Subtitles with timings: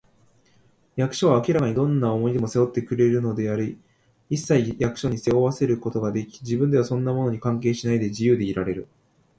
[0.95, 3.79] 役所は明らかにどんな重荷でも担ってくれているのであり、
[4.31, 8.87] いっさいを役所に背負わせることができ、自分ではそんなものに関係しないで、自由でいられる